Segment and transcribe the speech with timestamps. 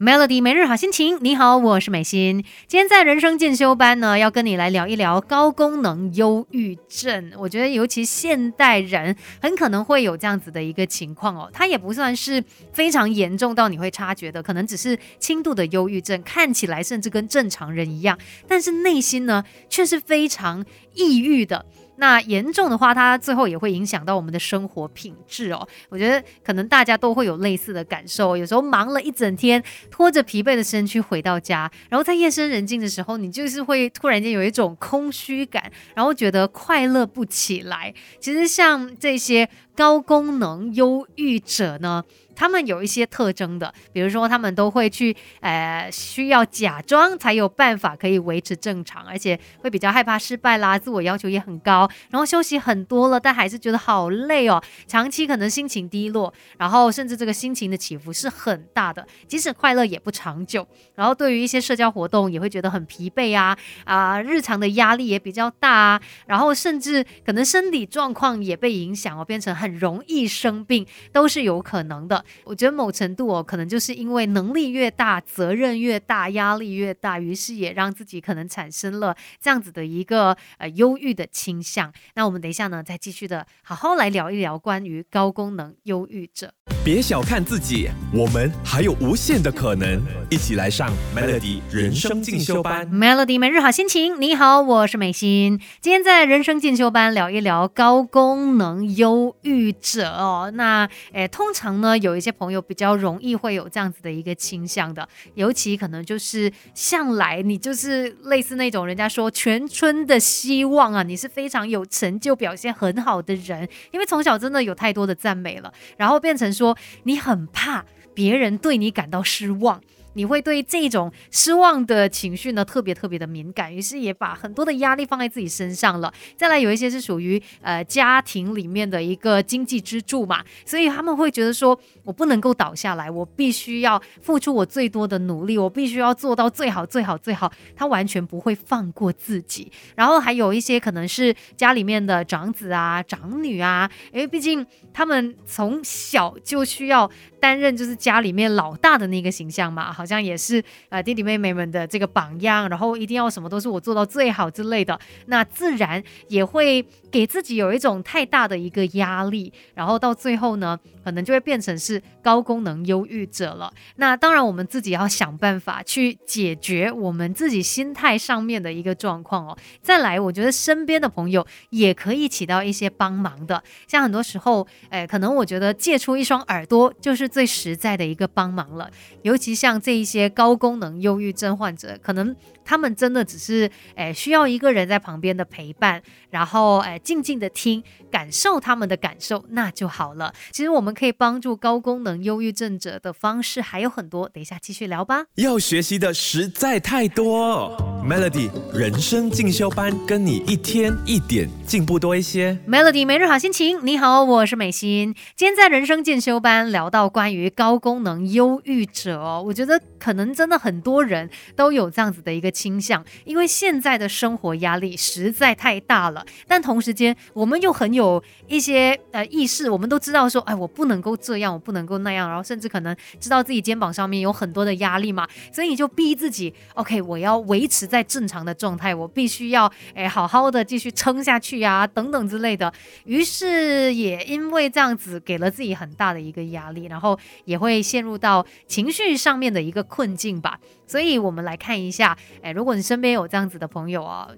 [0.00, 2.44] Melody 每日好心情，你好，我是美心。
[2.68, 7.32] 今天在人生进修班呢，要跟你来聊一聊高功能忧郁症。
[7.36, 11.50] 我觉得，尤其现代人很可能会有这样子的一个情况哦。
[11.52, 21.66] 它也不算是非常严重到你会察觉的，可能只是轻度的忧郁症，看起来甚至跟正常人一样，但是内心呢却是非常抑郁的。
[21.98, 25.66] 那严重的话，它最后也会影响到我们的生活品质哦。
[25.88, 28.36] 我觉得可能大家都会有类似的感受。
[28.36, 37.92] 有时候忙了一整天，拖着疲惫的身躯回到家，然后在夜深人静的时候，你就是会突然间有一种空虚感，然后觉得快乐不起来。
[38.20, 42.04] 其实像这些高功能忧郁者呢。
[42.38, 72.24] 他们有一些特征的，比如说他们都会去，呃，需要假装才有办法可以维持正常，而且会比较害怕失败啦，自我要求也很高，然后休息很多了，但还是觉得好累哦，长期可能心情低落，然后甚至这个心情的起伏是很大的，即使快乐也不长久，然后对于一些社交活动也会觉得很疲惫啊，啊，日常的压力也比较大啊，然后甚至可能身体状况也被影响哦，变成很容易生病，都是有可能的。
[72.44, 81.77] 我觉得某程度哦，可能就是因为能力越大，责任越大，压力越大，于是也让自己可能产生了这样子的一个呃忧郁的倾向。
[82.14, 86.52] 那我们等一下呢，再继续的好好来聊一聊关于高功能忧郁者。
[86.84, 90.00] 别小看自己，我们还有无限的可能。
[90.30, 92.86] 一起来上 Melody 人生进修班。
[92.90, 95.58] Melody 每日好心情，你好，我是美心。
[95.80, 100.50] 今天在人生进修班聊一聊高功能忧郁者哦。
[100.54, 116.76] 那诶，通常呢，有一些朋友比较容易会有这样子的一个倾向的，尤其可能就是向来你就是类似那种人家说全村的希望啊，你是非常有成就、表现很好的人，因为从小真的有太多的赞美了，然后变成说。
[117.04, 119.80] 你很怕别人对你感到失望。
[120.18, 126.12] 你会对这种失望的情绪呢特别特别的敏感，于是也把很多的压力放在自己身上了。
[126.36, 137.52] 再来有一些是属于呃家庭里面的一个经济支柱嘛，所以他们会觉得说我不能够倒下来，我必须要付出我最多的努力，我必须要做到最好最好最好。
[137.76, 139.70] 他完全不会放过自己。
[139.94, 147.08] 然后还有一些可能是家里面的长子啊、长女啊，因为毕竟他们从小就需要
[147.38, 150.07] 担任就是家里面老大的那个形象嘛，好。
[150.08, 163.70] 像也是呃弟弟妹妹们的这个榜样，然后一定要什么都是我做到最好之类的，那自然也会给自己有一种太大的一个压力，然后到最后呢，可能就会变成是高功能忧郁者了。
[163.96, 169.58] 那当然我们自己要想办法去解决我们自己心态上面的一个状况哦。
[169.82, 178.90] 再来，我觉得身边的朋友也可以起到一些帮忙的，像很多时候，哎，可能我觉得借出一双耳朵就是最实在的一个帮忙了，
[179.22, 179.98] 尤其像这。
[179.98, 182.32] 一些高功能忧郁症患者，可能
[182.64, 186.00] 他们真的只是诶需要一个人在旁边的陪伴，
[186.30, 190.32] 然后诶静静的听，感受他们的感受，那就好了。
[190.52, 195.24] 其实我们可以帮助高功能忧郁症者的方式还有很多，等一下继续聊吧。
[195.34, 202.58] 要学习的实在太多，Melody 人生进修班，跟你一天一点进步多一些。
[202.66, 205.14] Melody 每日好心情，你好，我是美心。
[205.36, 209.80] 今天在人生进修班聊到关于高功能忧郁者哦，我觉得。
[209.98, 216.24] 可能真的很多人都有这样子的一个倾向，因为现在的生活压力实在太大了。
[216.46, 232.72] 但同时间，我们又很有一些呃意识，我们都知道说，哎，我不能够这样，我不能够那样，然后甚至可能知道自己肩膀上面有很多的压力嘛，所以你就逼自己，OK，我要维持在正常的状态，我必须要哎好好的继续撑下去呀，等等之类的。
[233.04, 239.78] 于是也因为这样子，给了自己很大的一个压力，然后也会陷入到情绪上面的一个。
[239.88, 244.28] 困境吧，所以我们来看一下，哎，如果你身边有这样子的朋友啊，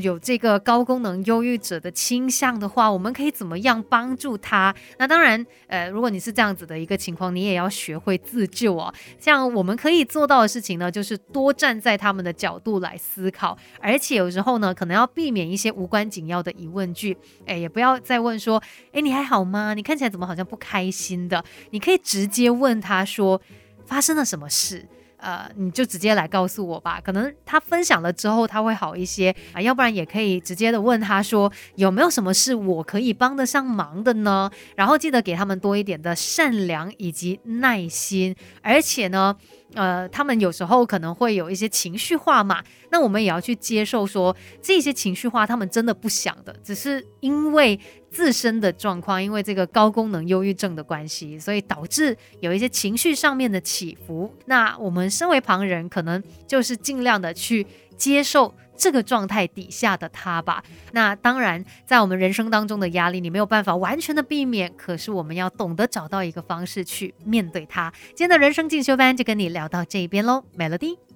[0.00, 4.74] 有这个高功能忧郁者的倾向的话，我们可以怎么样帮助他？
[4.98, 8.92] 那当然，呃，如果你是这样子的一个情况，你也要学会自救啊。
[9.18, 17.16] 像我们可以做到的事情呢，就是多站在他们的角度来思考，而且有时候呢，可能要避免一些无关紧要的疑问句，
[17.46, 18.60] 哎，也不要再问说，
[18.92, 19.74] 哎，你还好吗？
[19.74, 21.42] 你看起来怎么好像不开心的？
[21.70, 23.40] 你可以直接问他说，
[23.86, 24.86] 发生了什么事？
[25.20, 34.48] 呃，你就直接来告诉我吧，可能他分享了之后他会好一些啊，要不然也可以直接的问他说有没有什么是我可以帮得上忙的呢？
[34.76, 39.36] 然后记得给他们多一点的善良以及耐心，而且呢。
[39.74, 47.78] 呃，他们有时候可能会有一些情绪化嘛，那我们也要去接受说这些情绪化，他们真的不想的，只是因为
[48.10, 54.32] 自身的状况，因为这个高功能忧郁症的关系，所以导致有一些情绪上面的起伏。
[54.46, 57.66] 那我们身为旁人，可能就是尽量的去
[57.98, 58.54] 接受。
[58.80, 60.62] 这个状态底下的他吧，
[60.92, 67.92] 那当然，在我们人生当中的压力，你没有办法完全的避免，可是我们要懂得找到一个方式去面对它。
[68.10, 71.07] 今天的人生进修班就跟你聊到这边喽，Melody。